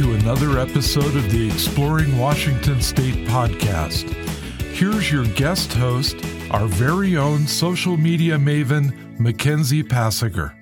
[0.00, 4.08] to another episode of the Exploring Washington State podcast.
[4.72, 6.16] Here's your guest host,
[6.50, 10.59] our very own social media maven, Mackenzie Passiger.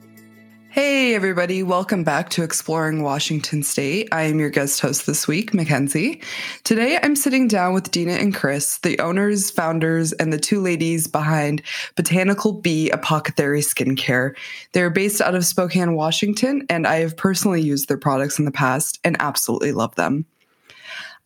[0.70, 1.62] Hey, everybody.
[1.62, 4.06] Welcome back to Exploring Washington State.
[4.12, 6.20] I am your guest host this week, Mackenzie.
[6.62, 11.06] Today, I'm sitting down with Dina and Chris, the owners, founders, and the two ladies
[11.06, 11.62] behind
[11.96, 14.36] Botanical Bee Apothecary Skincare.
[14.72, 18.50] They're based out of Spokane, Washington, and I have personally used their products in the
[18.50, 20.26] past and absolutely love them.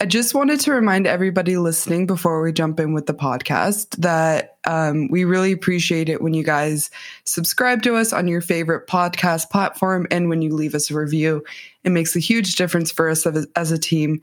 [0.03, 4.57] I just wanted to remind everybody listening before we jump in with the podcast that
[4.67, 6.91] um, we really appreciate it when you guys
[7.23, 11.45] subscribe to us on your favorite podcast platform and when you leave us a review.
[11.85, 14.21] It makes a huge difference for us as, a team.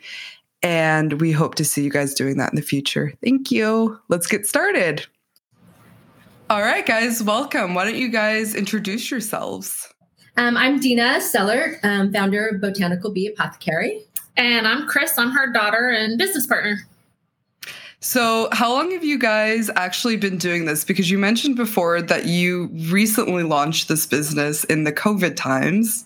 [0.62, 3.14] And we hope to see you guys doing that in the future.
[3.24, 3.98] Thank you.
[4.10, 5.06] Let's get started.
[6.50, 7.74] All right, guys, welcome.
[7.74, 9.88] Why don't you guys introduce yourselves?
[10.36, 14.09] Um, I'm Dina Seller, um, founder of Botanical Bee Apothecary.
[14.40, 15.18] And I'm Chris.
[15.18, 16.88] I'm her daughter and business partner.
[18.00, 20.86] So, how long have you guys actually been doing this?
[20.86, 26.06] Because you mentioned before that you recently launched this business in the COVID times.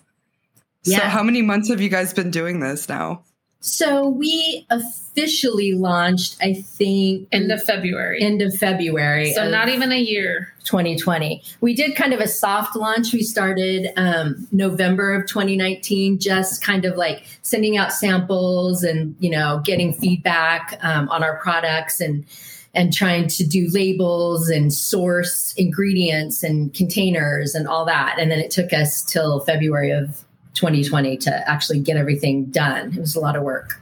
[0.83, 0.97] Yeah.
[0.97, 3.21] So, how many months have you guys been doing this now?
[3.65, 8.21] So we officially launched, I think, end of February.
[8.21, 9.31] End of February.
[9.31, 10.53] So not even a year.
[10.65, 11.41] 2020.
[11.61, 13.13] We did kind of a soft launch.
[13.13, 19.29] We started um, November of 2019, just kind of like sending out samples and you
[19.29, 22.25] know getting feedback um, on our products and
[22.73, 28.17] and trying to do labels and source ingredients and containers and all that.
[28.19, 30.22] And then it took us till February of
[30.53, 32.93] 2020 to actually get everything done.
[32.93, 33.81] It was a lot of work.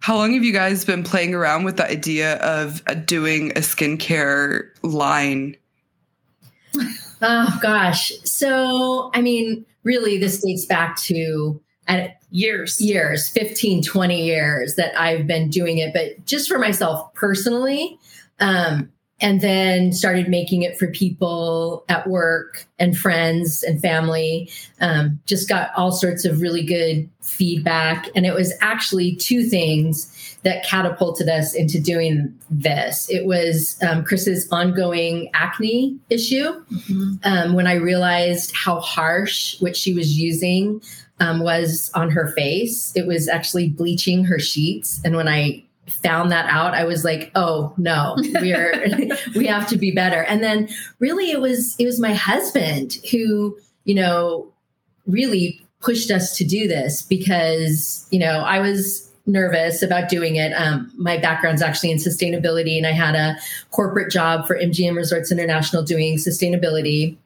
[0.00, 3.60] How long have you guys been playing around with the idea of uh, doing a
[3.60, 5.56] skincare line?
[7.22, 8.12] Oh gosh.
[8.24, 11.58] So, I mean, really this dates back to
[11.88, 17.14] at years years 15 20 years that i've been doing it but just for myself
[17.14, 17.98] personally
[18.40, 24.50] um, and then started making it for people at work and friends and family.
[24.80, 28.08] Um, just got all sorts of really good feedback.
[28.14, 30.12] And it was actually two things
[30.42, 33.08] that catapulted us into doing this.
[33.10, 36.62] It was um, Chris's ongoing acne issue.
[36.70, 37.14] Mm-hmm.
[37.24, 40.82] Um, when I realized how harsh what she was using
[41.20, 45.00] um, was on her face, it was actually bleaching her sheets.
[45.04, 48.98] And when I found that out, I was like, oh no, we're
[49.34, 50.22] we have to be better.
[50.22, 54.46] And then really it was it was my husband who, you know,
[55.06, 60.52] really pushed us to do this because, you know, I was nervous about doing it.
[60.52, 63.36] Um, my background's actually in sustainability, and I had a
[63.70, 67.16] corporate job for MGM Resorts International doing sustainability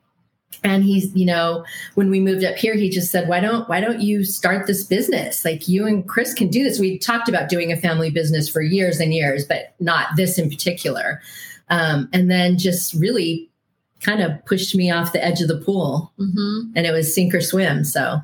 [0.63, 3.81] and he's you know when we moved up here he just said why don't why
[3.81, 5.45] don't you start this business?
[5.45, 6.79] Like you and chris can do this.
[6.79, 10.51] We talked about doing a family business for years and years but not this in
[10.51, 11.21] particular.
[11.69, 13.49] Um, and then just really
[14.01, 16.13] kind of pushed me off the edge of the pool.
[16.19, 16.73] Mm-hmm.
[16.75, 18.21] and it was sink or swim so.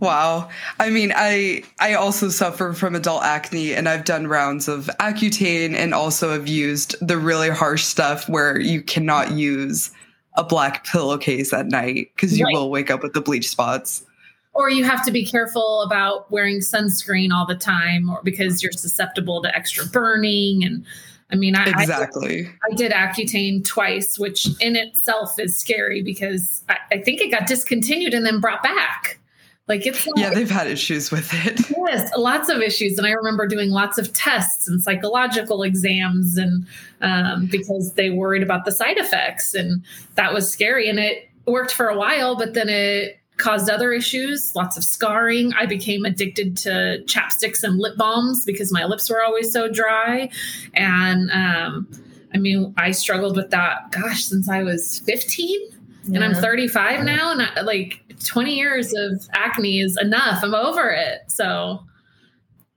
[0.00, 0.50] Wow.
[0.80, 5.74] I mean, I I also suffer from adult acne and I've done rounds of Accutane
[5.74, 9.90] and also have used the really harsh stuff where you cannot use
[10.34, 12.54] a black pillowcase at night because you right.
[12.54, 14.04] will wake up with the bleach spots.
[14.52, 18.72] Or you have to be careful about wearing sunscreen all the time, or because you're
[18.72, 20.64] susceptible to extra burning.
[20.64, 20.84] And
[21.32, 22.46] I mean, I exactly.
[22.46, 27.32] I, I did Accutane twice, which in itself is scary because I, I think it
[27.32, 29.18] got discontinued and then brought back.
[29.66, 31.60] Like it's like, yeah, they've had issues with it.
[31.86, 36.66] Yes, lots of issues, and I remember doing lots of tests and psychological exams, and
[37.02, 39.82] um, because they worried about the side effects, and
[40.14, 40.88] that was scary.
[40.88, 45.52] And it worked for a while, but then it caused other issues, lots of scarring.
[45.54, 50.30] I became addicted to chapsticks and lip balms because my lips were always so dry,
[50.72, 51.88] and um,
[52.34, 53.90] I mean, I struggled with that.
[53.92, 55.60] Gosh, since I was fifteen,
[56.08, 56.16] yeah.
[56.16, 60.42] and I'm 35 now, and I, like 20 years of acne is enough.
[60.42, 61.22] I'm over it.
[61.28, 61.84] So,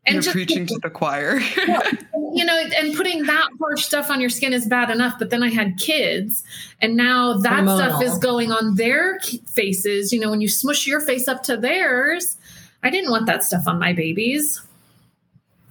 [0.06, 1.40] and You're just, preaching to the choir.
[2.34, 5.20] you know, and putting that harsh stuff on your skin is bad enough.
[5.20, 6.44] But then I had kids,
[6.82, 7.78] and now that Hormonal.
[7.78, 10.14] stuff is going on their faces.
[10.14, 12.38] You know, when you smush your face up to theirs,
[12.84, 14.62] I didn't want that stuff on my babies.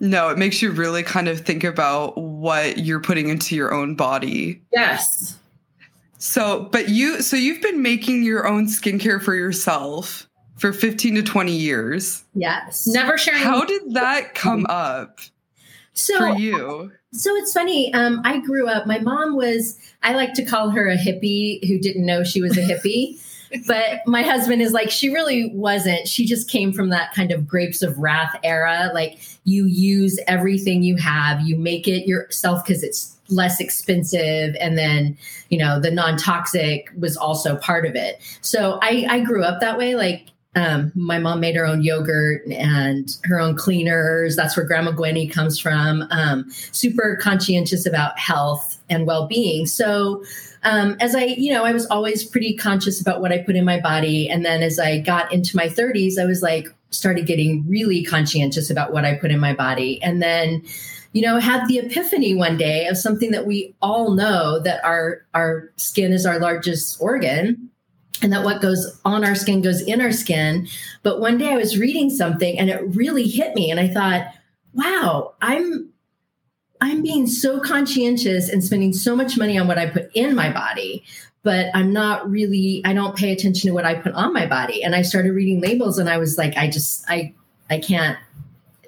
[0.01, 3.95] No, it makes you really kind of think about what you're putting into your own
[3.95, 4.61] body.
[4.73, 5.39] Yes.
[6.19, 11.23] So, but you, so you've been making your own skincare for yourself for 15 to
[11.23, 12.25] 20 years.
[12.35, 12.87] Yes.
[12.87, 13.43] Never sharing.
[13.43, 15.21] How did that come up
[15.93, 16.93] so, for you?
[17.13, 17.93] So it's funny.
[17.95, 21.79] Um, I grew up, my mom was, I like to call her a hippie who
[21.79, 23.23] didn't know she was a hippie.
[23.67, 26.09] but my husband is like, she really wasn't.
[26.09, 28.91] She just came from that kind of grapes of wrath era.
[28.93, 34.57] Like you use everything you have, you make it yourself because it's less expensive.
[34.61, 35.17] And then,
[35.49, 38.21] you know, the non toxic was also part of it.
[38.41, 39.95] So I, I grew up that way.
[39.95, 44.37] Like, um, my mom made her own yogurt and her own cleaners.
[44.37, 46.07] That's where Grandma Gwenny comes from.
[46.11, 49.67] Um, super conscientious about health and well being.
[49.67, 50.25] So,
[50.63, 53.67] um, as I, you know, I was always pretty conscious about what I put in
[53.67, 54.31] my body.
[54.31, 58.71] And then as I got into my 30s, I was like, started getting really conscientious
[58.71, 60.03] about what I put in my body.
[60.03, 60.63] And then,
[61.13, 65.25] you know, had the epiphany one day of something that we all know that our
[65.35, 67.71] our skin is our largest organ
[68.23, 70.69] and that what goes on our skin goes in our skin.
[71.03, 74.33] But one day I was reading something and it really hit me and I thought,
[74.75, 75.93] wow, I'm
[76.81, 80.53] I'm being so conscientious and spending so much money on what I put in my
[80.53, 81.05] body,
[81.43, 84.83] but I'm not really, I don't pay attention to what I put on my body.
[84.83, 87.35] And I started reading labels and I was like, I just, I,
[87.71, 88.19] I can't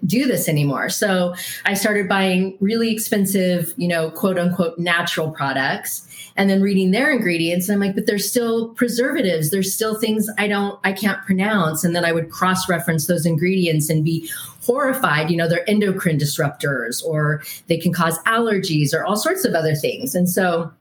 [0.06, 0.88] do this anymore.
[0.88, 1.34] So
[1.64, 6.04] I started buying really expensive, you know, quote unquote natural products
[6.36, 7.68] and then reading their ingredients.
[7.68, 9.50] And I'm like, but there's still preservatives.
[9.50, 11.82] There's still things I don't, I can't pronounce.
[11.82, 14.30] And then I would cross reference those ingredients and be
[14.62, 15.30] horrified.
[15.30, 19.74] You know, they're endocrine disruptors or they can cause allergies or all sorts of other
[19.74, 20.14] things.
[20.14, 20.72] And so,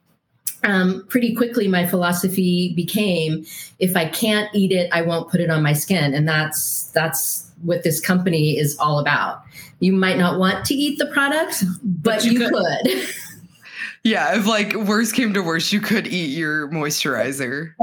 [0.63, 3.45] um, pretty quickly, my philosophy became:
[3.79, 7.46] if I can't eat it, I won't put it on my skin, and that's that's
[7.61, 9.41] what this company is all about.
[9.79, 12.83] You might not want to eat the product, but, but you, you, could.
[12.83, 13.09] could.
[14.03, 17.73] yeah, if like worst came to worst, you could eat your moisturizer.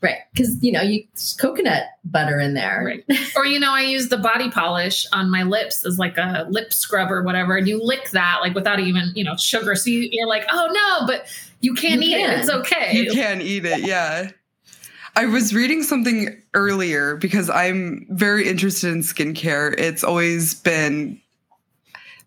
[0.00, 0.18] Right.
[0.32, 1.04] Because, you know, you
[1.40, 2.84] coconut butter in there.
[2.84, 3.04] Right.
[3.36, 6.72] Or, you know, I use the body polish on my lips as like a lip
[6.72, 7.56] scrub or whatever.
[7.56, 9.74] And you lick that like without even, you know, sugar.
[9.74, 11.26] So you, are like, oh no, but
[11.60, 12.30] you can't you eat can.
[12.30, 12.38] it.
[12.40, 12.96] It's okay.
[12.96, 13.80] You can eat it.
[13.80, 14.30] Yeah.
[15.18, 19.74] I was reading something earlier because I'm very interested in skincare.
[19.76, 21.20] It's always been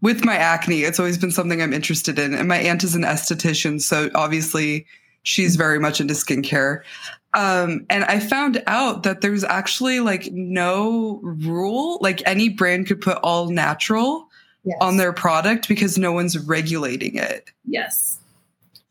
[0.02, 2.34] with my acne, it's always been something I'm interested in.
[2.34, 4.86] And my aunt is an esthetician, so obviously
[5.24, 6.82] she's very much into skincare.
[7.34, 13.00] Um, and I found out that there's actually like no rule, like any brand could
[13.00, 14.28] put all natural
[14.66, 14.78] yes.
[14.82, 17.52] on their product because no one's regulating it.
[17.64, 18.20] Yes.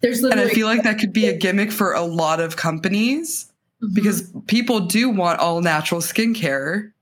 [0.00, 3.49] There's and I feel like that could be a gimmick for a lot of companies
[3.82, 3.94] mm-hmm.
[3.94, 6.92] because people do want all natural skincare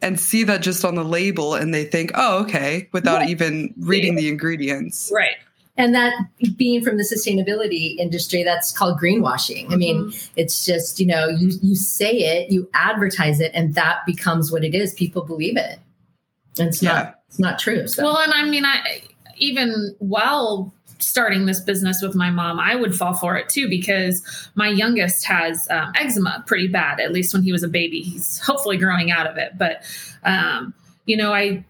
[0.00, 3.30] and see that just on the label and they think, oh, okay, without right.
[3.30, 5.10] even reading the ingredients.
[5.14, 5.36] Right
[5.78, 6.12] and that
[6.56, 9.72] being from the sustainability industry that's called greenwashing mm-hmm.
[9.72, 10.32] i mean mm-hmm.
[10.36, 14.64] it's just you know you you say it you advertise it and that becomes what
[14.64, 15.78] it is people believe it
[16.58, 16.92] and it's yeah.
[16.92, 18.02] not it's not true so.
[18.02, 19.00] well and i mean i
[19.36, 24.22] even while starting this business with my mom i would fall for it too because
[24.54, 28.00] my youngest has um, eczema pretty bad at least when he was a baby.
[28.00, 29.82] He's hopefully growing out of it but
[30.24, 30.74] um,
[31.06, 31.64] you know i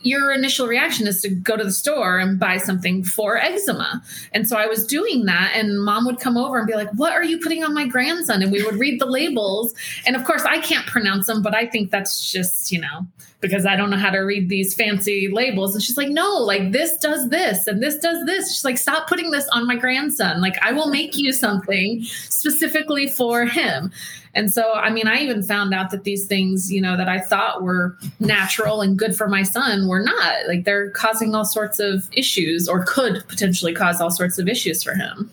[0.00, 4.02] your initial reaction is to go to the store and buy something for eczema.
[4.32, 7.12] And so I was doing that, and mom would come over and be like, What
[7.12, 8.42] are you putting on my grandson?
[8.42, 9.74] And we would read the labels.
[10.06, 13.06] And of course, I can't pronounce them, but I think that's just, you know,
[13.40, 15.74] because I don't know how to read these fancy labels.
[15.74, 18.54] And she's like, No, like this does this and this does this.
[18.54, 20.40] She's like, Stop putting this on my grandson.
[20.40, 23.92] Like, I will make you something specifically for him.
[24.34, 27.18] And so, I mean, I even found out that these things, you know, that I
[27.18, 30.46] thought were natural and good for my son were not.
[30.46, 34.82] Like they're causing all sorts of issues or could potentially cause all sorts of issues
[34.82, 35.30] for him.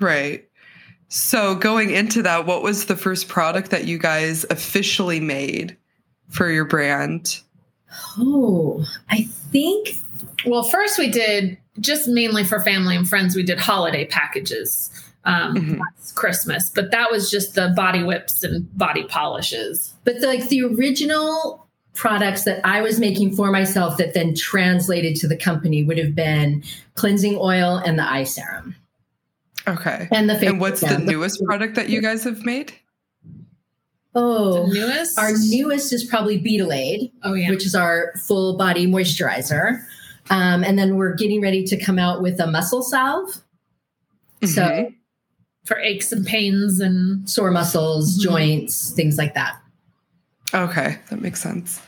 [0.00, 0.46] Right.
[1.08, 5.76] So, going into that, what was the first product that you guys officially made
[6.28, 7.40] for your brand?
[8.18, 9.90] Oh, I think.
[10.44, 14.90] Well, first we did just mainly for family and friends, we did holiday packages
[15.24, 15.80] um, mm-hmm.
[16.14, 19.94] Christmas, but that was just the body whips and body polishes.
[20.04, 21.65] But the, like the original
[21.96, 26.14] products that I was making for myself that then translated to the company would have
[26.14, 26.62] been
[26.94, 28.76] cleansing oil and the eye serum.
[29.66, 30.06] Okay.
[30.12, 32.72] And the and what's the newest product that you guys have made?
[34.14, 35.18] Oh, the newest.
[35.18, 37.10] Our newest is probably Beetleade.
[37.24, 39.84] Oh yeah, which is our full body moisturizer.
[40.30, 43.42] Um, and then we're getting ready to come out with a muscle salve.
[44.40, 44.46] Mm-hmm.
[44.46, 44.92] So
[45.64, 48.30] for aches and pains and sore muscles, mm-hmm.
[48.30, 49.56] joints, things like that.
[50.54, 51.80] Okay, that makes sense.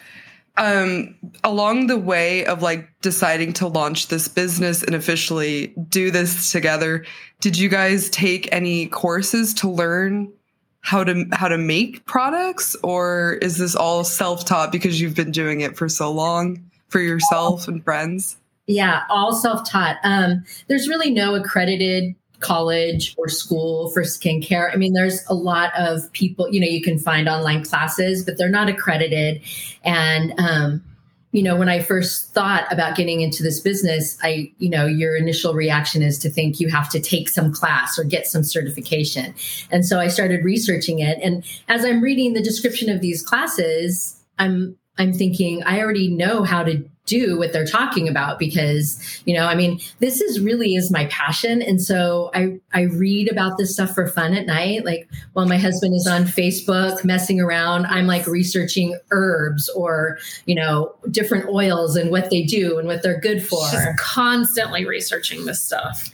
[0.56, 6.50] Um, along the way of like deciding to launch this business and officially do this
[6.50, 7.04] together,
[7.40, 10.32] did you guys take any courses to learn
[10.80, 15.30] how to how to make products, or is this all self taught because you've been
[15.30, 18.36] doing it for so long for yourself and friends?
[18.66, 19.96] Yeah, all self taught.
[20.02, 24.72] Um, there's really no accredited college or school for skincare.
[24.72, 28.38] I mean, there's a lot of people, you know, you can find online classes, but
[28.38, 29.42] they're not accredited.
[29.82, 30.84] And, um,
[31.32, 35.14] you know, when I first thought about getting into this business, I, you know, your
[35.14, 39.34] initial reaction is to think you have to take some class or get some certification.
[39.70, 41.18] And so I started researching it.
[41.22, 46.42] And as I'm reading the description of these classes, I'm I'm thinking I already know
[46.42, 50.74] how to do what they're talking about because you know i mean this is really
[50.74, 51.62] is my passion.
[51.62, 54.84] And so i i read about this stuff for fun at night.
[54.84, 60.54] Like while my husband is on facebook messing around i'm like researching herbs or you
[60.54, 63.66] know different oils and what they do and what they're good for.
[63.70, 66.10] She's constantly researching this stuff.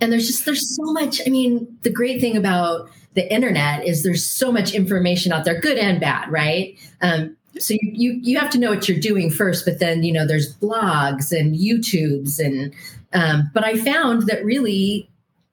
[0.00, 4.04] And there's just there's so much i mean the great thing about the internet is
[4.04, 6.78] there's so much information out there good and bad right?
[7.02, 10.12] Um, so you, you you have to know what you're doing first but then you
[10.12, 12.74] know there's blogs and youtubes and
[13.12, 15.08] um, but i found that really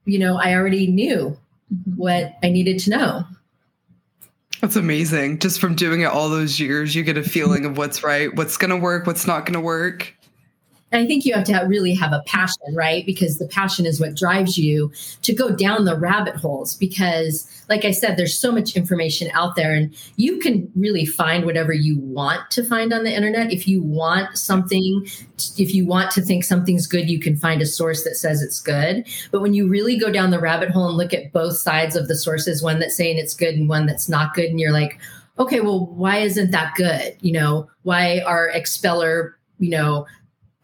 [0.05, 1.37] you know i already knew
[1.95, 3.23] what i needed to know.
[4.61, 5.39] That's amazing.
[5.39, 8.57] Just from doing it all those years you get a feeling of what's right what's
[8.57, 10.14] going to work what's not going to work
[10.95, 13.05] and I think you have to have, really have a passion, right?
[13.05, 16.77] Because the passion is what drives you to go down the rabbit holes.
[16.77, 21.43] Because, like I said, there's so much information out there, and you can really find
[21.45, 23.51] whatever you want to find on the internet.
[23.51, 25.05] If you want something,
[25.57, 28.61] if you want to think something's good, you can find a source that says it's
[28.61, 29.05] good.
[29.31, 32.07] But when you really go down the rabbit hole and look at both sides of
[32.07, 34.97] the sources, one that's saying it's good and one that's not good, and you're like,
[35.39, 37.17] okay, well, why isn't that good?
[37.19, 40.05] You know, why are expeller, you know,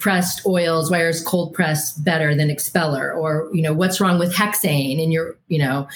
[0.02, 3.14] pressed oils why is cold press better than expeller?
[3.14, 5.88] Or you know what's wrong with hexane in your you know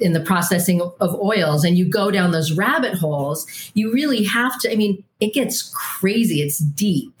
[0.00, 1.64] in the processing of oils?
[1.64, 5.70] And you go down those rabbit holes you really have to i mean it gets
[5.74, 6.42] crazy.
[6.42, 7.12] It's deep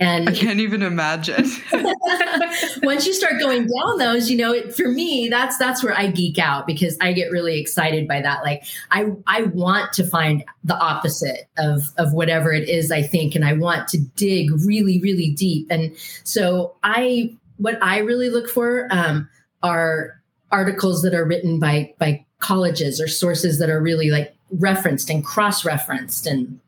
[0.00, 1.44] and I can't even imagine.
[2.82, 6.06] once you start going down those, you know, it, for me, that's that's where I
[6.06, 8.42] geek out because I get really excited by that.
[8.42, 13.34] Like I I want to find the opposite of of whatever it is I think,
[13.34, 15.66] and I want to dig really really deep.
[15.70, 19.28] And so I what I really look for um,
[19.62, 20.18] are
[20.50, 25.24] articles that are written by by colleges or sources that are really like referenced and
[25.24, 26.58] cross referenced and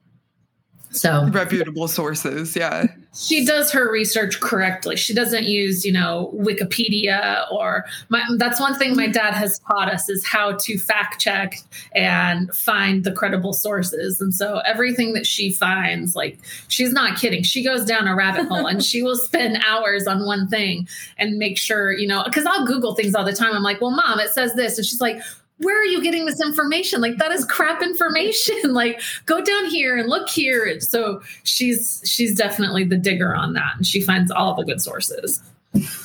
[0.93, 2.87] so reputable sources, yeah.
[3.15, 4.97] She does her research correctly.
[4.97, 9.93] She doesn't use, you know, Wikipedia or my, that's one thing my dad has taught
[9.93, 11.57] us is how to fact check
[11.95, 14.21] and find the credible sources.
[14.21, 17.43] And so everything that she finds, like she's not kidding.
[17.43, 21.37] She goes down a rabbit hole and she will spend hours on one thing and
[21.37, 23.55] make sure, you know, because I'll Google things all the time.
[23.55, 24.79] I'm like, well, mom, it says this.
[24.79, 25.19] And she's like,
[25.59, 27.01] where are you getting this information?
[27.01, 28.57] Like that is crap information.
[28.73, 30.81] like go down here and look here.
[30.81, 35.43] So she's she's definitely the digger on that, and she finds all the good sources.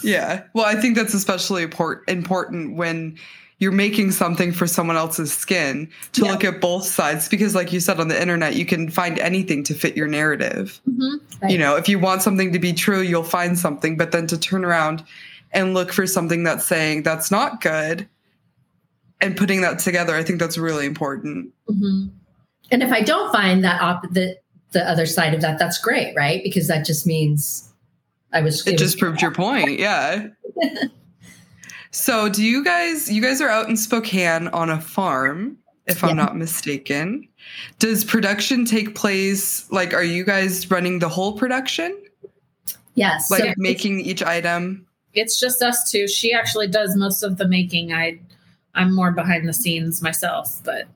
[0.03, 0.43] Yeah.
[0.53, 1.63] Well, I think that's especially
[2.07, 3.17] important when
[3.59, 6.31] you're making something for someone else's skin to yeah.
[6.31, 9.63] look at both sides because like you said on the internet you can find anything
[9.63, 11.17] to fit your narrative mm-hmm.
[11.41, 11.51] right.
[11.51, 14.37] you know if you want something to be true you'll find something but then to
[14.37, 15.03] turn around
[15.53, 18.07] and look for something that's saying that's not good
[19.21, 21.53] and putting that together, I think that's really important.
[21.69, 22.07] Mm-hmm.
[22.71, 24.37] And if I don't find that op- the
[24.71, 26.43] the other side of that, that's great, right?
[26.43, 27.73] Because that just means
[28.33, 28.65] I was.
[28.67, 30.27] It, it just was- proved your point, yeah.
[31.91, 33.11] so, do you guys?
[33.11, 36.09] You guys are out in Spokane on a farm, if yeah.
[36.09, 37.27] I'm not mistaken.
[37.79, 39.71] Does production take place?
[39.71, 41.97] Like, are you guys running the whole production?
[42.95, 43.31] Yes.
[43.31, 44.85] Like so making each item.
[45.13, 46.07] It's just us two.
[46.07, 47.93] She actually does most of the making.
[47.93, 48.19] I
[48.77, 50.87] I'm more behind the scenes myself, but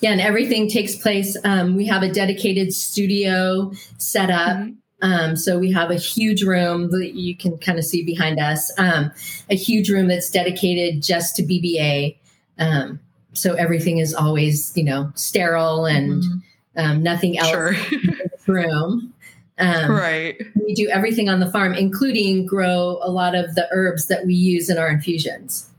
[0.00, 1.36] yeah, and everything takes place.
[1.44, 4.56] Um, we have a dedicated studio set up.
[4.56, 4.72] Mm-hmm.
[5.02, 8.72] Um, so we have a huge room that you can kind of see behind us,
[8.78, 9.12] um,
[9.50, 12.16] a huge room that's dedicated just to BBA.
[12.58, 13.00] Um,
[13.32, 16.38] so everything is always, you know, sterile and mm-hmm.
[16.76, 17.68] Um, nothing else sure.
[17.92, 19.14] in the room.
[19.58, 20.36] Um, right.
[20.56, 24.34] We do everything on the farm, including grow a lot of the herbs that we
[24.34, 25.70] use in our infusions.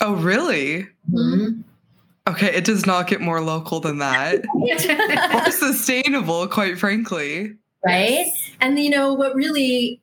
[0.00, 0.86] Oh, really?
[1.10, 1.60] Mm-hmm.
[2.28, 4.44] Okay, it does not get more local than that.
[5.46, 7.54] or sustainable, quite frankly.
[7.84, 8.26] Right.
[8.60, 10.02] And, you know, what really,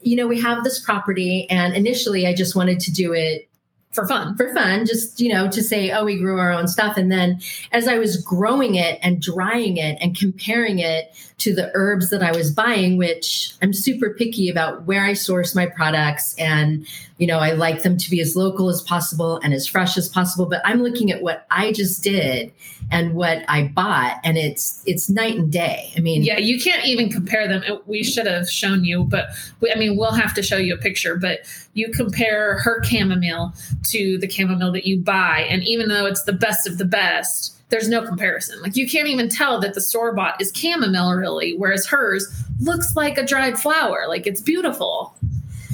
[0.00, 3.48] you know, we have this property, and initially I just wanted to do it
[3.96, 6.98] for fun for fun just you know to say oh we grew our own stuff
[6.98, 7.40] and then
[7.72, 12.22] as i was growing it and drying it and comparing it to the herbs that
[12.22, 16.86] i was buying which i'm super picky about where i source my products and
[17.18, 20.08] you know i like them to be as local as possible and as fresh as
[20.08, 22.52] possible but i'm looking at what i just did
[22.90, 26.84] and what i bought and it's it's night and day i mean yeah you can't
[26.84, 29.28] even compare them we should have shown you but
[29.60, 31.40] we, i mean we'll have to show you a picture but
[31.76, 33.52] you compare her chamomile
[33.84, 35.46] to the chamomile that you buy.
[35.48, 38.60] And even though it's the best of the best, there's no comparison.
[38.62, 42.26] Like you can't even tell that the store bought is chamomile really, whereas hers
[42.60, 44.06] looks like a dried flower.
[44.08, 45.14] Like it's beautiful.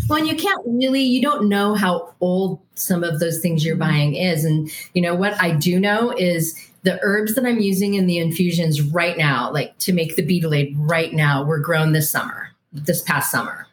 [0.09, 3.77] Well, and you can't really, you don't know how old some of those things you're
[3.77, 4.45] buying is.
[4.45, 8.19] And, you know, what I do know is the herbs that I'm using in the
[8.19, 13.03] infusions right now, like to make the beetleade right now, were grown this summer, this
[13.03, 13.67] past summer.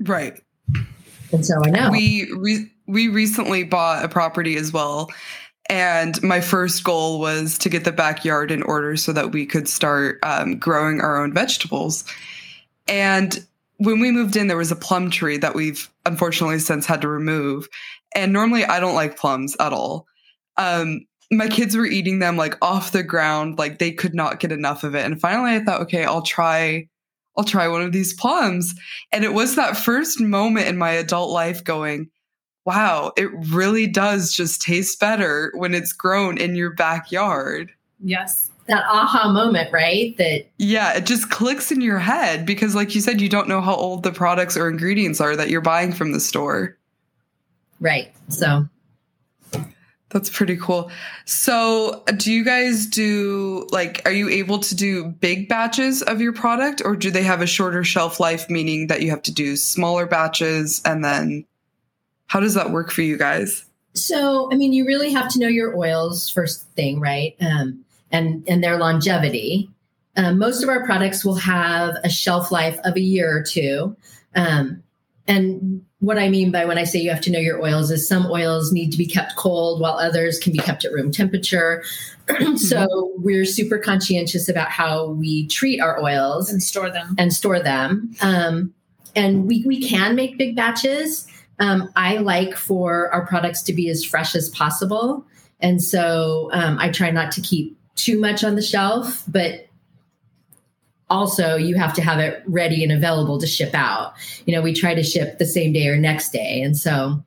[0.00, 0.42] Right.
[1.32, 1.90] And so I know.
[1.90, 5.10] We re- we recently bought a property as well.
[5.68, 9.68] And my first goal was to get the backyard in order so that we could
[9.68, 12.04] start um, growing our own vegetables.
[12.88, 13.46] And
[13.80, 17.08] when we moved in, there was a plum tree that we've unfortunately since had to
[17.08, 17.66] remove.
[18.14, 20.06] And normally I don't like plums at all.
[20.58, 24.52] Um, my kids were eating them like off the ground, like they could not get
[24.52, 25.06] enough of it.
[25.06, 26.88] And finally I thought, okay, I'll try
[27.38, 28.74] I'll try one of these plums.
[29.12, 32.10] And it was that first moment in my adult life going,
[32.66, 37.72] wow, it really does just taste better when it's grown in your backyard.
[37.98, 38.49] Yes.
[38.70, 40.16] That aha moment, right?
[40.16, 43.60] That Yeah, it just clicks in your head because like you said you don't know
[43.60, 46.78] how old the products or ingredients are that you're buying from the store.
[47.80, 48.12] right.
[48.28, 48.68] So
[50.10, 50.88] That's pretty cool.
[51.24, 56.32] So, do you guys do like are you able to do big batches of your
[56.32, 59.56] product or do they have a shorter shelf life meaning that you have to do
[59.56, 61.44] smaller batches and then
[62.28, 63.64] how does that work for you guys?
[63.94, 67.34] So, I mean, you really have to know your oils first thing, right?
[67.40, 69.70] Um, and and their longevity.
[70.16, 73.96] Um, most of our products will have a shelf life of a year or two.
[74.34, 74.82] Um,
[75.28, 78.08] and what I mean by when I say you have to know your oils is
[78.08, 81.84] some oils need to be kept cold while others can be kept at room temperature.
[82.56, 87.14] so we're super conscientious about how we treat our oils And store them.
[87.18, 88.14] and store them.
[88.20, 88.74] Um,
[89.14, 91.26] and we, we can make big batches.
[91.58, 95.24] Um, I like for our products to be as fresh as possible.
[95.60, 99.66] And so um, I try not to keep too much on the shelf, but
[101.08, 104.14] also you have to have it ready and available to ship out.
[104.46, 106.62] You know, we try to ship the same day or next day.
[106.62, 107.22] And so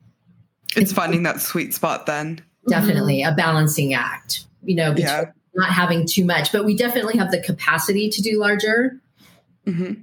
[0.76, 2.42] It's finding that sweet spot then.
[2.68, 5.32] definitely a balancing act, you know, between Yeah.
[5.56, 9.00] not having too much, but we definitely have the capacity to do larger.
[9.66, 9.94] hmm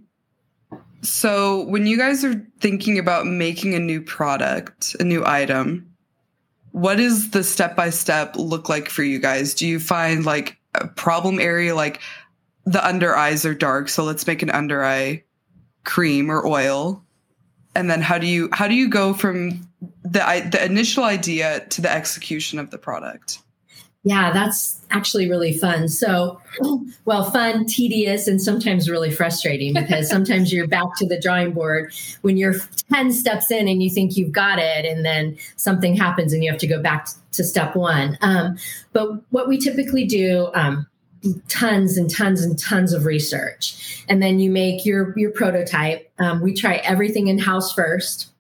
[1.03, 5.87] So, when you guys are thinking about making a new product, a new item,
[6.73, 9.55] what does the step by step look like for you guys?
[9.55, 12.01] Do you find like a problem area, like
[12.65, 15.25] the under eyes are dark, so let's make an under eye
[15.85, 17.05] cream or oil?
[17.75, 19.69] And then how do you how do you go from
[20.03, 23.39] the the initial idea to the execution of the product?
[24.03, 25.89] Yeah, that's actually really fun.
[25.89, 26.41] So,
[27.05, 31.93] well, fun, tedious, and sometimes really frustrating because sometimes you're back to the drawing board
[32.23, 32.55] when you're
[32.93, 36.51] 10 steps in and you think you've got it, and then something happens and you
[36.51, 38.17] have to go back to step one.
[38.23, 38.57] Um,
[38.93, 40.87] but what we typically do, um,
[41.49, 46.41] tons and tons and tons of research and then you make your your prototype um,
[46.41, 48.31] we try everything in house first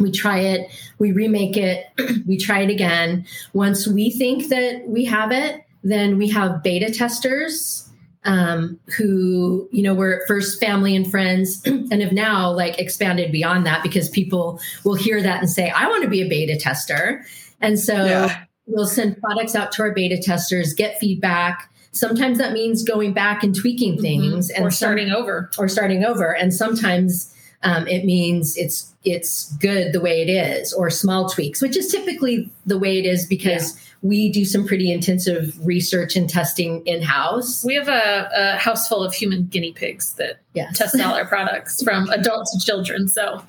[0.00, 1.86] we try it we remake it
[2.26, 3.24] we try it again.
[3.52, 7.86] Once we think that we have it then we have beta testers
[8.24, 13.32] um, who you know were at first family and friends and have now like expanded
[13.32, 16.56] beyond that because people will hear that and say i want to be a beta
[16.58, 17.24] tester.
[17.62, 18.44] And so Yeah.
[18.66, 21.70] we'll send products out to our beta testers get feedback.
[21.92, 25.50] Sometimes that means going back and tweaking things and or some- starting over.
[25.58, 26.34] or starting over.
[26.34, 31.60] And sometimes um, it means it's it's good the way it is or small tweaks
[31.60, 36.28] which is typically the way it is because we do some pretty intensive research and
[36.28, 40.76] testing in house We have a, a house full of human guinea pigs that yes.
[40.78, 43.08] test all our products from adult to children.
[43.08, 43.44] So.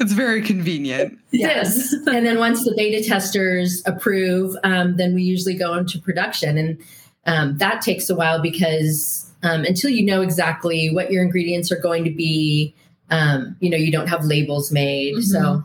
[0.00, 1.18] It's very convenient.
[1.30, 1.94] yes.
[2.06, 6.58] And then once the beta testers approve um, then we usually go into production.
[6.58, 6.82] And
[7.26, 11.78] um, that takes a while because um, until you know exactly what your ingredients are
[11.78, 12.74] going to be
[13.10, 15.64] um, you know you don't have labels made so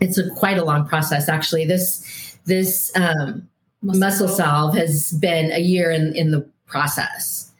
[0.00, 3.48] it's a quite a long process actually this this um,
[3.82, 7.52] muscle salve has been a year in, in the process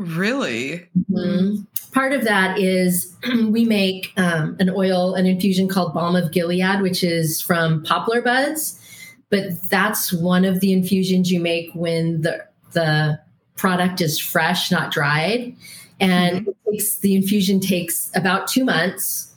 [0.00, 0.86] Really?
[1.12, 1.66] Mhm.
[1.92, 3.14] Part of that is
[3.48, 8.22] we make um, an oil, an infusion called Balm of Gilead, which is from poplar
[8.22, 8.80] buds.
[9.28, 13.20] But that's one of the infusions you make when the the
[13.56, 15.54] product is fresh, not dried.
[16.00, 16.50] And mm-hmm.
[16.50, 19.34] it takes, the infusion takes about two months,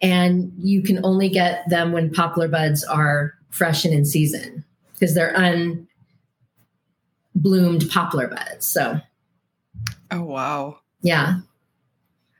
[0.00, 5.14] and you can only get them when poplar buds are fresh and in season because
[5.14, 5.34] they're
[7.34, 8.66] unbloomed poplar buds.
[8.66, 9.00] So
[10.10, 10.78] Oh wow.
[11.02, 11.40] yeah,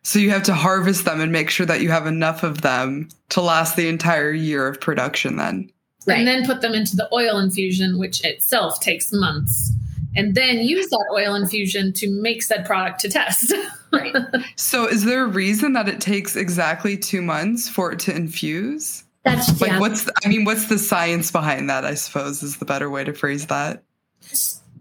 [0.03, 3.09] So you have to harvest them and make sure that you have enough of them
[3.31, 5.71] to last the entire year of production then.
[6.07, 6.19] Right.
[6.19, 9.73] and then put them into the oil infusion, which itself takes months,
[10.17, 13.53] and then use that oil infusion to make said product to test.
[13.95, 14.13] Right.
[14.57, 19.05] So is there a reason that it takes exactly 2 months for it to infuse?
[19.23, 19.79] That's Like yeah.
[19.79, 23.05] what's the, I mean what's the science behind that I suppose is the better way
[23.05, 23.85] to phrase that.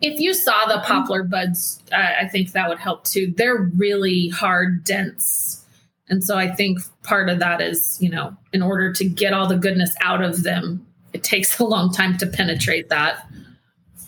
[0.01, 3.33] if you saw the poplar buds, I, I think that would help too.
[3.37, 5.63] They're really hard, dense.
[6.09, 9.47] And so I think part of that is, you know, in order to get all
[9.47, 13.27] the goodness out of them, it takes a long time to penetrate that.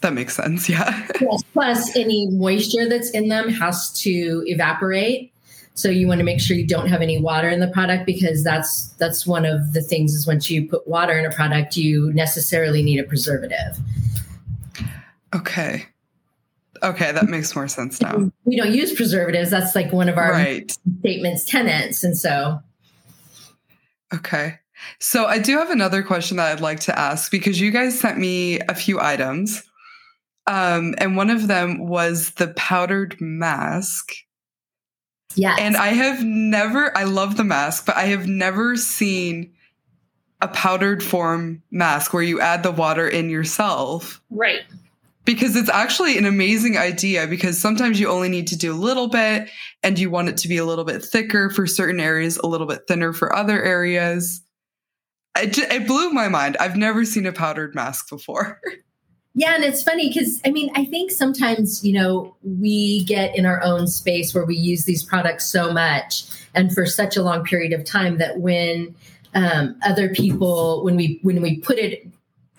[0.05, 0.69] That makes sense.
[0.69, 1.07] Yeah.
[1.19, 5.33] Yes, Plus, any moisture that's in them has to evaporate.
[5.73, 8.43] So you want to make sure you don't have any water in the product because
[8.43, 12.13] that's that's one of the things is once you put water in a product, you
[12.13, 13.79] necessarily need a preservative.
[15.33, 15.87] Okay.
[16.83, 18.29] Okay, that makes more sense now.
[18.43, 19.49] We don't use preservatives.
[19.49, 20.71] That's like one of our Right.
[20.99, 22.03] statements tenants.
[22.03, 22.59] And so
[24.13, 24.59] Okay.
[24.99, 28.19] So I do have another question that I'd like to ask because you guys sent
[28.19, 29.63] me a few items.
[30.47, 34.11] Um, and one of them was the powdered mask.
[35.35, 35.57] yes.
[35.59, 39.53] And I have never, I love the mask, but I have never seen
[40.41, 44.61] a powdered form mask where you add the water in yourself Right.
[45.23, 49.07] because it's actually an amazing idea because sometimes you only need to do a little
[49.07, 49.49] bit
[49.81, 52.67] and you want it to be a little bit thicker for certain areas, a little
[52.67, 54.43] bit thinner for other areas.
[55.37, 56.55] It, it blew my mind.
[56.59, 58.61] I've never seen a powdered mask before.
[59.37, 63.45] Yeah, and it's funny because I mean, I think sometimes, you know, we get in
[63.45, 67.43] our own space where we use these products so much and for such a long
[67.43, 68.95] period of time that when
[69.33, 72.07] um, other people, when we when we put it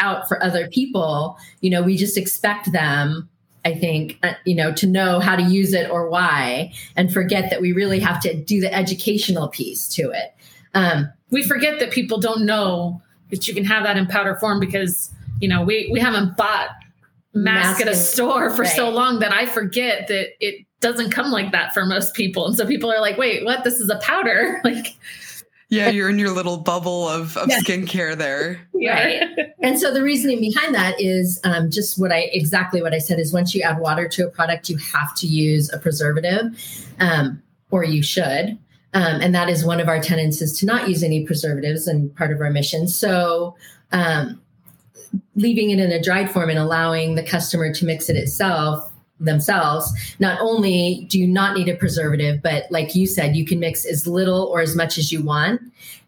[0.00, 3.28] out for other people, you know, we just expect them.
[3.64, 7.50] I think, uh, you know, to know how to use it or why, and forget
[7.50, 10.34] that we really have to do the educational piece to it.
[10.74, 14.60] Um, We forget that people don't know that you can have that in powder form
[14.60, 16.70] because, you know, we, we haven't bought
[17.34, 21.52] mask at a store for so long that I forget that it doesn't come like
[21.52, 22.46] that for most people.
[22.46, 23.64] And so people are like, wait, what?
[23.64, 24.60] This is a powder.
[24.64, 24.96] Like,
[25.68, 27.58] Yeah, you're in your little bubble of, of Yeah.
[27.60, 28.60] skincare there.
[28.74, 29.26] yeah.
[29.60, 33.18] And so the reasoning behind that is um, just what I exactly what I said
[33.18, 36.44] is once you add water to a product, you have to use a preservative,
[37.00, 38.58] um, or you should.
[38.94, 42.14] Um, and that is one of our tenets is to not use any preservatives and
[42.16, 42.86] part of our mission.
[42.88, 43.56] So
[43.92, 44.40] um,
[45.34, 49.90] leaving it in a dried form and allowing the customer to mix it itself themselves
[50.18, 53.86] not only do you not need a preservative but like you said you can mix
[53.86, 55.58] as little or as much as you want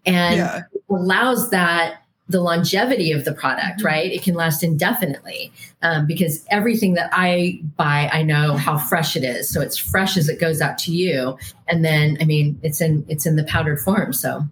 [0.05, 0.63] and yeah.
[0.91, 3.85] allows that the longevity of the product, Mhm.
[3.85, 4.13] right?
[4.13, 5.51] It can last indefinitely
[5.83, 9.49] um, because everything that I buy, I know how fresh it is.
[9.49, 13.05] So it's fresh as it goes out to you, and then I mean, it's in
[13.09, 14.13] it's in the powdered form.
[14.13, 14.47] So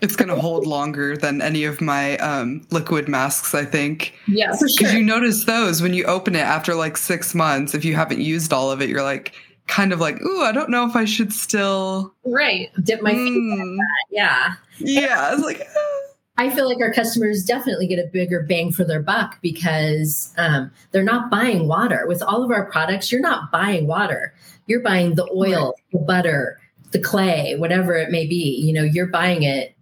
[0.00, 4.14] It's going to hold longer than any of my um, liquid masks, I think.
[4.26, 4.76] Yeah, for sure.
[4.78, 8.20] Because you notice those when you open it after like six months, if you haven't
[8.20, 9.34] used all of it, you're like,
[9.66, 12.12] kind of like, ooh, I don't know if I should still.
[12.24, 12.68] Right.
[12.82, 13.12] dip my.
[13.12, 13.78] Mm.
[14.10, 16.00] Yeah, Yeah, it's like, ah.
[16.36, 20.70] I feel like our customers definitely get a bigger bang for their buck because um,
[20.90, 22.06] they're not buying water.
[22.06, 24.34] With all of our products, you're not buying water.
[24.66, 26.58] You're buying the oil, the butter,
[26.92, 28.58] the clay, whatever it may be.
[28.58, 29.76] You know, you're buying it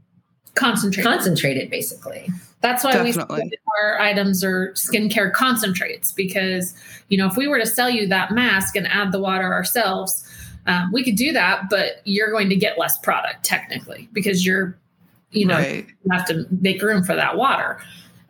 [0.59, 1.05] Concentrate.
[1.05, 2.29] concentrated, basically.
[2.61, 3.43] That's why Definitely.
[3.45, 6.75] we say our items are skincare concentrates because,
[7.09, 10.29] you know, if we were to sell you that mask and add the water ourselves,
[10.67, 14.77] um, we could do that, but you're going to get less product technically because you're,
[15.31, 15.87] you know, right.
[16.05, 17.81] you have to make room for that water.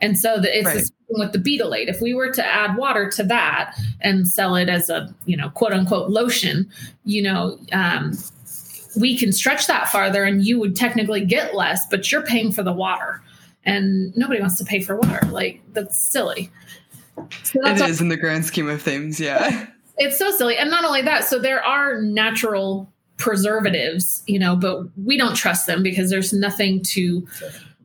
[0.00, 1.88] And so the, it's the same with the Beetleate.
[1.88, 5.48] If we were to add water to that and sell it as a, you know,
[5.50, 6.70] quote unquote lotion,
[7.04, 8.12] you know, um,
[8.98, 12.62] we can stretch that farther and you would technically get less, but you're paying for
[12.62, 13.22] the water.
[13.64, 15.26] And nobody wants to pay for water.
[15.26, 16.50] Like that's silly.
[17.42, 19.20] So It that's is in the grand scheme of things.
[19.20, 19.66] Yeah.
[19.98, 20.56] it's so silly.
[20.56, 25.66] And not only that, so there are natural preservatives, you know, but we don't trust
[25.66, 27.26] them because there's nothing to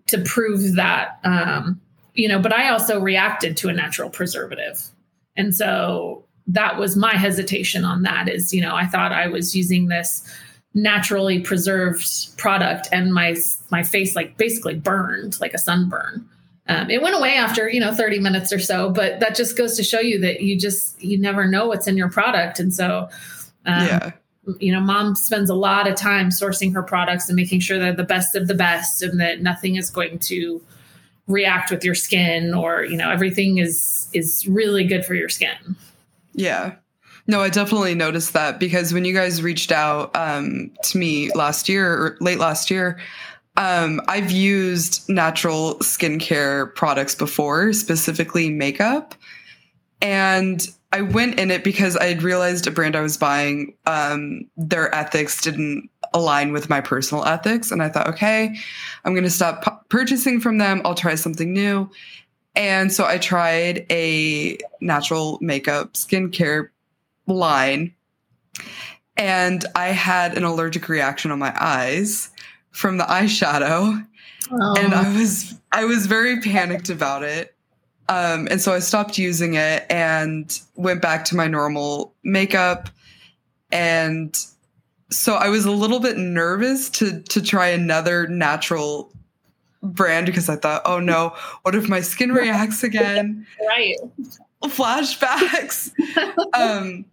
[0.08, 1.82] to prove that um,
[2.13, 4.82] you know, but I also reacted to a natural preservative.
[5.36, 9.56] And so that was my hesitation on that is, you know, I thought I was
[9.56, 10.30] using this
[10.73, 13.36] naturally preserved product and my
[13.69, 16.27] my face like basically burned like a sunburn.
[16.67, 19.75] Um, it went away after you know 30 minutes or so, but that just goes
[19.77, 23.09] to show you that you just you never know what's in your product, and so
[23.65, 24.12] um, yeah.
[24.59, 27.93] you know, mom spends a lot of time sourcing her products and making sure they're
[27.93, 30.62] the best of the best, and that nothing is going to
[31.27, 35.75] react with your skin, or you know, everything is is really good for your skin.
[36.33, 36.75] Yeah.
[37.25, 41.69] No, I definitely noticed that because when you guys reached out um, to me last
[41.69, 42.99] year or late last year,
[43.55, 49.15] um, I've used natural skincare products before, specifically makeup.
[50.01, 54.41] And I went in it because I had realized a brand I was buying, um,
[54.57, 57.71] their ethics didn't align with my personal ethics.
[57.71, 58.55] And I thought, okay,
[59.05, 60.81] I'm going to stop p- purchasing from them.
[60.83, 61.89] I'll try something new.
[62.55, 66.69] And so I tried a natural makeup skincare
[67.27, 67.93] line.
[69.15, 72.29] And I had an allergic reaction on my eyes
[72.71, 74.05] from the eyeshadow.
[74.51, 74.75] Oh.
[74.77, 77.55] And I was I was very panicked about it.
[78.09, 82.89] Um, and so I stopped using it and went back to my normal makeup.
[83.71, 84.38] And
[85.09, 89.12] so I was a little bit nervous to to try another natural
[89.83, 93.45] brand because I thought, oh no, what if my skin reacts again?
[93.67, 93.95] right.
[94.63, 95.91] Flashbacks.
[96.53, 97.05] um,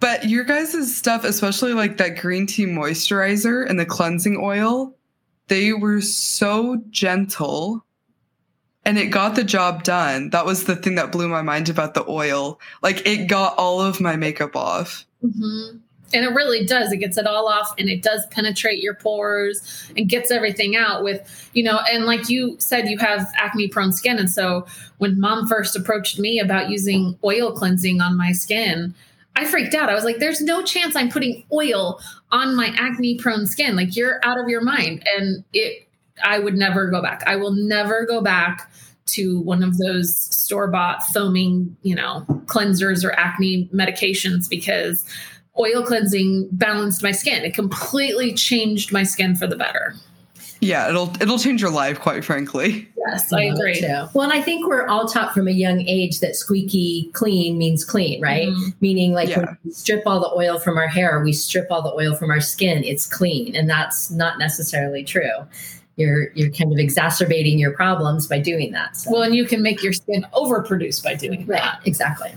[0.00, 4.94] but your guys' stuff, especially like that green tea moisturizer and the cleansing oil,
[5.48, 7.84] they were so gentle
[8.84, 10.30] and it got the job done.
[10.30, 12.60] That was the thing that blew my mind about the oil.
[12.82, 15.04] Like it got all of my makeup off.
[15.22, 15.78] Mm-hmm.
[16.14, 16.90] And it really does.
[16.90, 21.04] It gets it all off and it does penetrate your pores and gets everything out
[21.04, 24.18] with, you know, and like you said, you have acne prone skin.
[24.18, 28.94] And so when mom first approached me about using oil cleansing on my skin,
[29.38, 29.88] I freaked out.
[29.88, 32.00] I was like, there's no chance I'm putting oil
[32.32, 33.76] on my acne prone skin.
[33.76, 35.06] Like you're out of your mind.
[35.16, 35.88] And it,
[36.24, 37.22] I would never go back.
[37.24, 38.68] I will never go back
[39.06, 45.04] to one of those store bought foaming, you know, cleansers or acne medications because
[45.56, 47.44] oil cleansing balanced my skin.
[47.44, 49.94] It completely changed my skin for the better.
[50.60, 52.88] Yeah, it'll it'll change your life, quite frankly.
[53.06, 53.80] Yes, I agree.
[53.80, 54.06] Too.
[54.12, 57.84] Well, and I think we're all taught from a young age that squeaky clean means
[57.84, 58.48] clean, right?
[58.48, 58.70] Mm-hmm.
[58.80, 59.38] Meaning, like yeah.
[59.38, 62.30] when we strip all the oil from our hair, we strip all the oil from
[62.30, 62.82] our skin.
[62.82, 65.46] It's clean, and that's not necessarily true.
[65.96, 68.96] You're you're kind of exacerbating your problems by doing that.
[68.96, 69.12] So.
[69.12, 71.80] Well, and you can make your skin overproduce by doing right, that.
[71.84, 72.32] Exactly.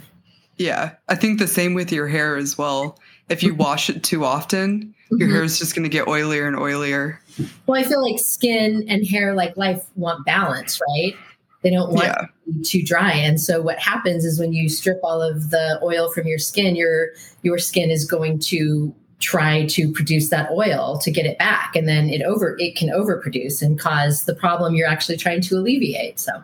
[0.57, 2.99] Yeah, I think the same with your hair as well.
[3.29, 3.61] If you mm-hmm.
[3.61, 5.35] wash it too often, your mm-hmm.
[5.35, 7.17] hair is just going to get oilier and oilier.
[7.65, 11.15] Well, I feel like skin and hair, like life, want balance, right?
[11.61, 12.25] They don't want yeah.
[12.63, 13.11] too dry.
[13.11, 16.75] And so what happens is when you strip all of the oil from your skin,
[16.75, 17.09] your
[17.43, 21.87] your skin is going to try to produce that oil to get it back and
[21.87, 26.19] then it over it can overproduce and cause the problem you're actually trying to alleviate.
[26.19, 26.43] So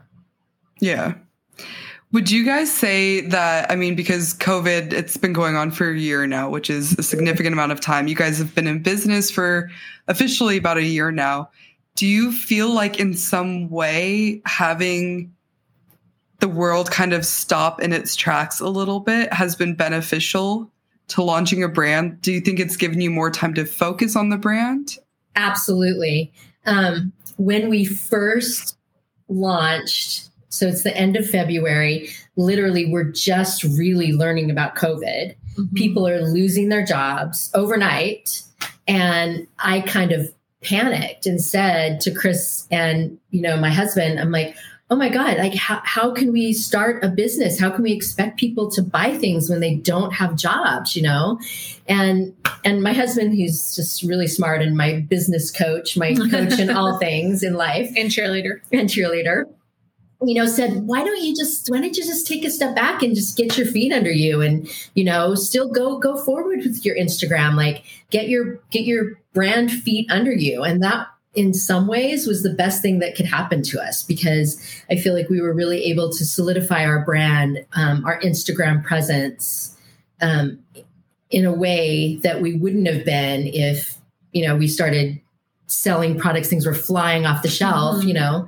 [0.80, 1.16] Yeah.
[2.14, 5.98] Would you guys say that, I mean, because COVID, it's been going on for a
[5.98, 8.08] year now, which is a significant amount of time.
[8.08, 9.70] You guys have been in business for
[10.08, 11.50] officially about a year now.
[11.96, 15.34] Do you feel like in some way having
[16.40, 20.72] the world kind of stop in its tracks a little bit has been beneficial
[21.10, 22.22] to launching a brand?
[22.22, 24.98] Do you think it's given you more time to focus on the brand?
[25.36, 26.32] Absolutely.
[26.66, 28.78] Um, when we first
[29.28, 32.10] launched, so it's the end of February.
[32.36, 35.36] Literally, we're just really learning about COVID.
[35.56, 35.76] Mm-hmm.
[35.76, 38.42] People are losing their jobs overnight.
[38.88, 40.34] And I kind of
[40.64, 44.56] panicked and said to Chris and, you know, my husband, I'm like,
[44.90, 47.60] oh my God, like how, how can we start a business?
[47.60, 51.40] How can we expect people to buy things when they don't have jobs, you know?
[51.90, 52.34] And
[52.64, 56.98] and my husband, who's just really smart and my business coach, my coach in all
[56.98, 57.92] things in life.
[57.98, 58.62] And cheerleader.
[58.72, 59.44] And cheerleader
[60.24, 63.04] you know said why don't you just why don't you just take a step back
[63.04, 66.84] and just get your feet under you and you know still go go forward with
[66.84, 71.86] your instagram like get your get your brand feet under you and that in some
[71.86, 75.40] ways was the best thing that could happen to us because i feel like we
[75.40, 79.78] were really able to solidify our brand um, our instagram presence
[80.22, 80.58] um,
[81.30, 83.98] in a way that we wouldn't have been if
[84.32, 85.22] you know we started
[85.68, 88.08] selling products things were flying off the shelf mm-hmm.
[88.08, 88.48] you know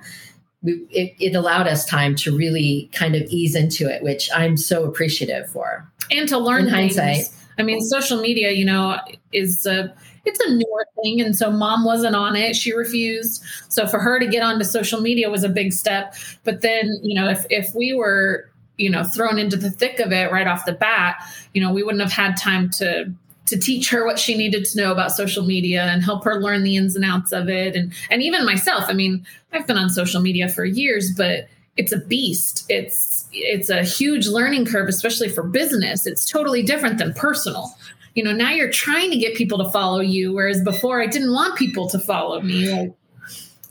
[0.63, 4.83] it, it, allowed us time to really kind of ease into it, which I'm so
[4.83, 5.89] appreciative for.
[6.11, 7.29] And to learn in hindsight.
[7.57, 8.97] I mean, social media, you know,
[9.31, 9.93] is a
[10.25, 13.43] it's a newer thing, and so mom wasn't on it; she refused.
[13.69, 16.15] So for her to get onto social media was a big step.
[16.43, 20.11] But then, you know, if if we were you know thrown into the thick of
[20.11, 21.17] it right off the bat,
[21.53, 23.11] you know, we wouldn't have had time to
[23.49, 26.63] to teach her what she needed to know about social media and help her learn
[26.63, 27.75] the ins and outs of it.
[27.75, 31.47] And and even myself i mean i've been on social media for years but
[31.79, 32.65] it's a beast.
[32.67, 36.05] It's it's a huge learning curve especially for business.
[36.05, 37.73] It's totally different than personal.
[38.15, 41.31] You know now you're trying to get people to follow you whereas before i didn't
[41.31, 42.69] want people to follow me.
[42.69, 42.93] Like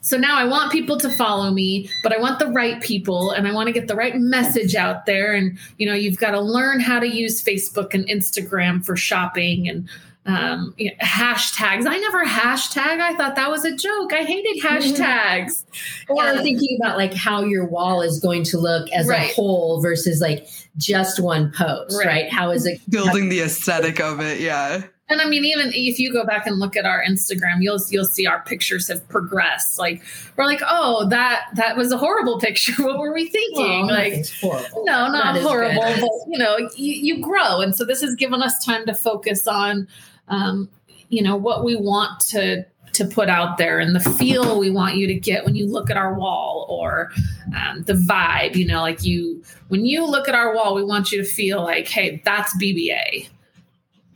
[0.01, 3.49] so now I want people to follow me, but I want the right people and
[3.49, 5.35] I want to get the right message out there.
[5.35, 9.69] And, you know, you've got to learn how to use Facebook and Instagram for shopping
[9.69, 9.89] and
[10.27, 11.87] um, you know, hashtags.
[11.87, 13.01] I never hashtag.
[13.01, 14.13] I thought that was a joke.
[14.13, 15.65] I hated hashtags.
[16.09, 19.31] or and, thinking about like how your wall is going to look as right.
[19.31, 22.07] a whole versus like just one post, right?
[22.07, 22.33] right?
[22.33, 24.41] How is it building the aesthetic of it?
[24.41, 24.83] Yeah.
[25.11, 28.05] And I mean, even if you go back and look at our Instagram, you'll you'll
[28.05, 29.79] see our pictures have progressed.
[29.79, 30.03] Like
[30.37, 32.83] we're like, oh, that that was a horrible picture.
[32.83, 33.87] what were we thinking?
[33.87, 34.85] Well, like, horrible.
[34.85, 38.63] no, not horrible, but you know, you, you grow, and so this has given us
[38.65, 39.89] time to focus on,
[40.29, 40.69] um,
[41.09, 44.97] you know, what we want to to put out there and the feel we want
[44.97, 47.13] you to get when you look at our wall or
[47.57, 51.13] um, the vibe you know like you when you look at our wall we want
[51.13, 53.29] you to feel like hey that's bba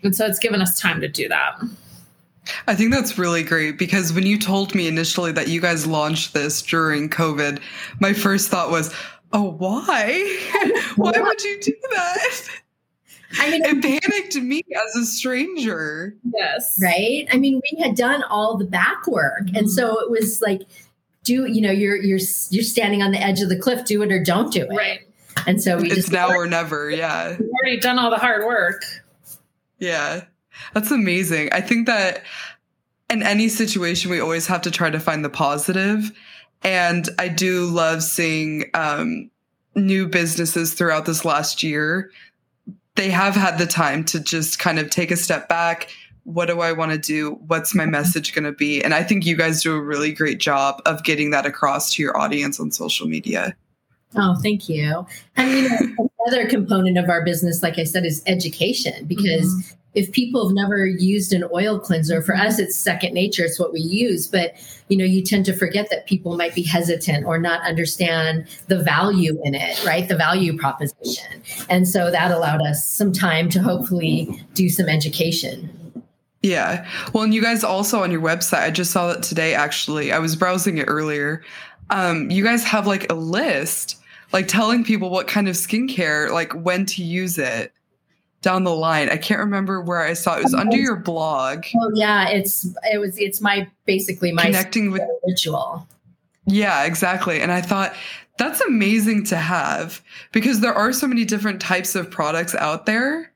[0.03, 1.61] and so it's given us time to do that.
[2.67, 6.35] I think that's really great because when you told me initially that you guys launched
[6.35, 7.61] this during COVID,
[8.01, 8.93] my first thought was,
[9.33, 10.39] oh, why?
[10.97, 12.49] why would you do that?
[13.39, 16.15] I mean, it panicked me as a stranger.
[16.35, 16.79] Yes.
[16.83, 17.27] Right.
[17.33, 19.45] I mean, we had done all the back work.
[19.45, 19.57] Mm-hmm.
[19.57, 20.63] And so it was like,
[21.25, 22.19] do, you know, you're, you're,
[22.51, 24.77] you're standing on the edge of the cliff, do it or don't do it.
[24.77, 25.01] Right.
[25.47, 26.91] And so we it's just now or never.
[26.91, 27.37] Yeah.
[27.39, 28.83] We've already done all the hard work.
[29.83, 30.27] Yeah.
[30.75, 31.49] That's amazing.
[31.51, 32.23] I think that
[33.11, 36.13] in any situation, we always have to try to find the positive.
[36.63, 39.29] And I do love seeing um,
[39.75, 42.13] new businesses throughout this last year.
[42.95, 45.91] They have had the time to just kind of take a step back.
[46.23, 47.41] What do I want to do?
[47.49, 48.85] What's my message going to be?
[48.85, 52.03] And I think you guys do a really great job of getting that across to
[52.03, 53.57] your audience on social media.
[54.17, 55.07] Oh, thank you.
[55.37, 59.77] And you know, another component of our business, like I said, is education because mm-hmm.
[59.95, 63.73] if people have never used an oil cleanser, for us it's second nature, it's what
[63.73, 64.27] we use.
[64.27, 64.55] But
[64.89, 68.79] you know, you tend to forget that people might be hesitant or not understand the
[68.79, 70.07] value in it, right?
[70.07, 71.43] The value proposition.
[71.71, 75.79] And so that allowed us some time to hopefully do some education.
[76.43, 76.87] Yeah.
[77.13, 80.13] Well, and you guys also on your website, I just saw that today actually.
[80.13, 81.43] I was browsing it earlier.
[81.91, 84.02] Um, you guys have like a list
[84.33, 87.73] like telling people what kind of skincare, like when to use it
[88.43, 89.09] down the line.
[89.09, 90.41] I can't remember where I saw it.
[90.41, 91.65] It was under your blog.
[91.77, 95.87] Oh yeah, it's it was it's my basically my connecting with ritual.
[96.47, 97.41] Yeah, exactly.
[97.41, 97.95] And I thought
[98.37, 103.31] that's amazing to have because there are so many different types of products out there.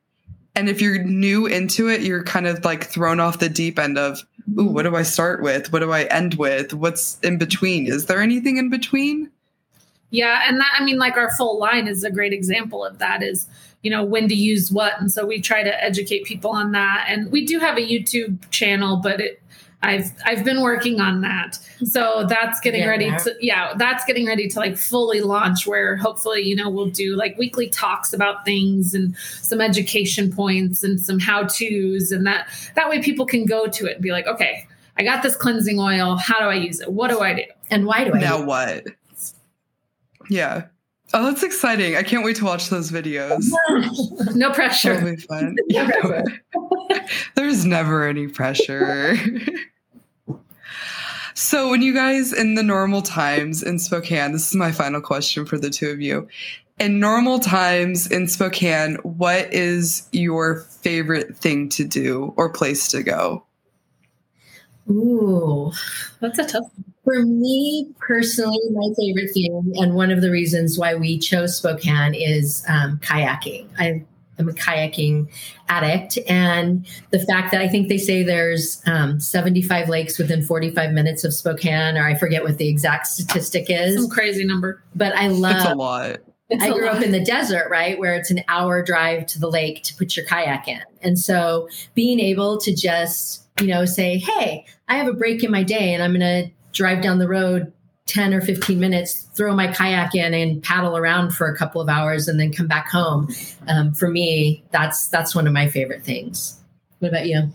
[0.56, 3.98] And if you're new into it, you're kind of like thrown off the deep end
[3.98, 4.22] of,
[4.58, 5.70] ooh, what do I start with?
[5.70, 6.72] What do I end with?
[6.72, 7.86] What's in between?
[7.86, 9.30] Is there anything in between?
[10.16, 13.22] Yeah, and that I mean like our full line is a great example of that
[13.22, 13.46] is,
[13.82, 17.04] you know, when to use what and so we try to educate people on that
[17.06, 19.42] and we do have a YouTube channel but it
[19.82, 21.58] I've I've been working on that.
[21.84, 25.96] So that's getting yeah, ready to yeah, that's getting ready to like fully launch where
[25.96, 30.98] hopefully, you know, we'll do like weekly talks about things and some education points and
[30.98, 34.66] some how-tos and that that way people can go to it and be like, "Okay,
[34.96, 36.16] I got this cleansing oil.
[36.16, 36.90] How do I use it?
[36.90, 37.44] What do I do?
[37.70, 38.86] And why do I Now what?
[40.28, 40.66] Yeah.
[41.14, 41.96] Oh, that's exciting.
[41.96, 43.44] I can't wait to watch those videos.
[44.34, 44.94] no pressure.
[44.94, 45.56] That'll be fun.
[45.68, 46.22] Yeah.
[47.34, 49.16] There's never any pressure.
[51.34, 55.46] so, when you guys in the normal times in Spokane, this is my final question
[55.46, 56.26] for the two of you.
[56.78, 63.02] In normal times in Spokane, what is your favorite thing to do or place to
[63.02, 63.44] go?
[64.90, 65.72] Ooh,
[66.20, 66.95] that's a tough one.
[67.06, 72.14] For me personally, my favorite thing, and one of the reasons why we chose Spokane
[72.14, 73.68] is um, kayaking.
[73.78, 74.04] I
[74.40, 75.30] am a kayaking
[75.68, 80.90] addict, and the fact that I think they say there's um, 75 lakes within 45
[80.90, 83.94] minutes of Spokane, or I forget what the exact statistic is.
[83.94, 84.82] Some crazy number.
[84.96, 85.58] But I love.
[85.58, 86.16] It's a lot.
[86.50, 89.48] It's I grew up in the desert, right, where it's an hour drive to the
[89.48, 94.18] lake to put your kayak in, and so being able to just you know say,
[94.18, 97.28] "Hey, I have a break in my day, and I'm going to drive down the
[97.28, 97.72] road
[98.06, 101.88] 10 or 15 minutes, throw my kayak in and paddle around for a couple of
[101.88, 103.28] hours and then come back home.
[103.66, 106.60] Um, for me, that's that's one of my favorite things.
[107.00, 107.50] What about you?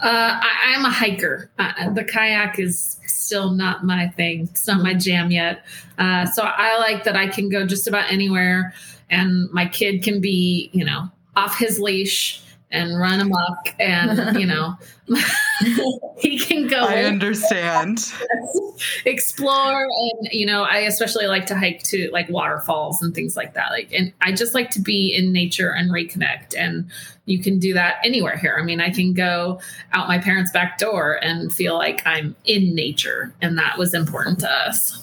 [0.00, 1.48] Uh, I, am a hiker.
[1.60, 4.48] Uh, the kayak is still not my thing.
[4.50, 5.64] It's not my jam yet.
[5.96, 8.74] Uh, so I like that I can go just about anywhere,
[9.08, 12.42] and my kid can be, you know, off his leash
[12.72, 14.76] and run amok and you know
[16.18, 18.12] he can go I understand.
[19.04, 23.54] explore and you know I especially like to hike to like waterfalls and things like
[23.54, 26.90] that like and I just like to be in nature and reconnect and
[27.24, 28.56] you can do that anywhere here.
[28.58, 29.60] I mean I can go
[29.92, 34.40] out my parents back door and feel like I'm in nature and that was important
[34.40, 35.02] to us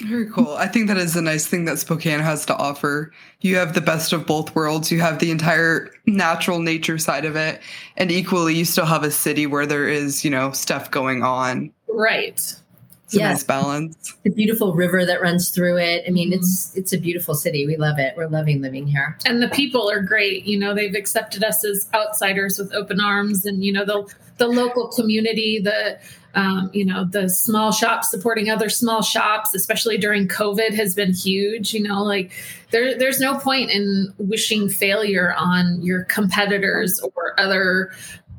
[0.00, 0.50] Very cool.
[0.56, 3.12] I think that is a nice thing that Spokane has to offer.
[3.40, 4.92] You have the best of both worlds.
[4.92, 7.60] You have the entire natural nature side of it,
[7.96, 11.72] and equally, you still have a city where there is, you know, stuff going on.
[11.88, 13.36] right It's a Yes.
[13.36, 14.14] nice balance.
[14.24, 16.04] the beautiful river that runs through it.
[16.06, 16.40] I mean, Mm-hmm.
[16.40, 17.64] it's it's a beautiful city.
[17.66, 18.12] We love it.
[18.18, 19.16] We're loving living here.
[19.24, 23.46] and the people are great you know they've accepted us as outsiders with open arms
[23.46, 24.04] and you know the
[24.38, 25.98] the local community the
[26.36, 31.12] um, you know the small shops supporting other small shops especially during covid has been
[31.12, 32.30] huge you know like
[32.70, 37.90] there there's no point in wishing failure on your competitors or other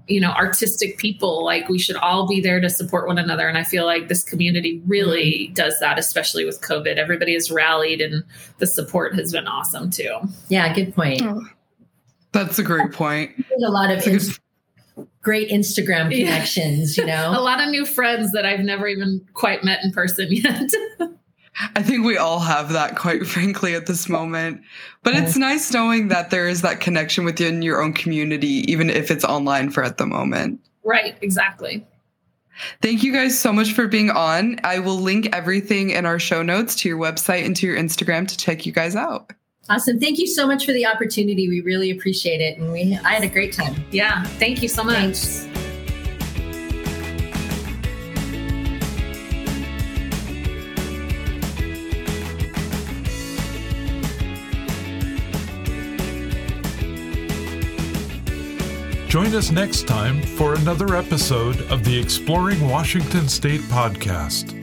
[0.08, 1.44] you know artistic people.
[1.44, 3.48] Like we should all be there to support one another.
[3.48, 6.98] And i feel like this community really does that especially with covid.
[6.98, 8.24] Everybody has rallied and
[8.58, 10.18] the support has been awesome too.
[10.50, 11.22] Yeah, good point.
[12.32, 13.32] That's a great point.
[13.66, 14.04] A lot of
[15.22, 16.26] great Instagram Yeah.
[16.26, 16.98] connections.
[16.98, 17.32] You know?
[17.38, 20.70] a lot of new friends that I've never even quite met in person yet.
[21.76, 24.62] I think we all have that, quite frankly, at this moment.
[25.02, 29.10] But it's nice knowing that there is that connection within your own community, even if
[29.10, 30.60] it's online for at the moment.
[30.84, 31.86] right, exactly.
[32.82, 34.60] Thank you guys so much for being on.
[34.64, 38.28] I will link everything in our show notes to your website and to your Instagram
[38.28, 39.32] to check you guys out.
[39.70, 40.00] Awesome.
[40.00, 41.48] Thank you so much for the opportunity.
[41.48, 43.76] We really appreciate it, and we I had a great time.
[43.92, 45.18] Yeah, thank you so much.
[45.18, 45.48] Thanks.
[59.08, 64.57] Join us next time for another episode of the Exploring Washington State podcast.